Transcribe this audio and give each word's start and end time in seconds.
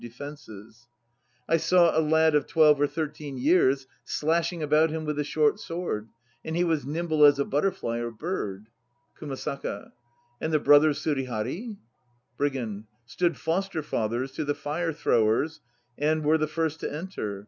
By 0.01 0.07
the 0.07 0.07
light 0.07 0.19
of 0.19 0.23
a 0.23 0.29
rocket 0.29 0.61
1 1.47 1.53
I 1.53 1.57
saw 1.57 1.99
a 1.99 2.01
lad 2.01 2.33
of 2.33 2.47
twelve 2.47 2.81
or 2.81 2.87
thirteen 2.87 3.37
years 3.37 3.85
slashing 4.03 4.63
about 4.63 4.89
him 4.89 5.05
with 5.05 5.19
a 5.19 5.23
short 5.23 5.59
sword; 5.59 6.09
and 6.43 6.55
he 6.55 6.63
was 6.63 6.87
nimble 6.87 7.23
as 7.23 7.37
a 7.37 7.45
butter 7.45 7.71
fly 7.71 7.99
or 7.99 8.09
bird. 8.09 8.69
KUMASAKA. 9.19 9.91
And 10.41 10.51
the 10.51 10.57
brothers 10.59 10.97
Surihari? 11.03 11.77
BRIGAND. 12.35 12.85
Stood 13.05 13.37
foster 13.37 13.83
fathers 13.83 14.31
* 14.31 14.31
to 14.37 14.43
the 14.43 14.55
fire 14.55 14.91
throwers 14.91 15.61
and 15.99 16.25
were 16.25 16.39
the 16.39 16.47
first 16.47 16.79
to 16.79 16.91
enter. 16.91 17.39